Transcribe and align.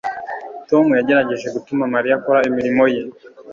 tom 0.69 0.85
yagerageje 0.99 1.47
gutuma 1.55 1.83
mariya 1.93 2.15
akora 2.19 2.39
imirimo 2.49 2.83
ye 2.93 3.01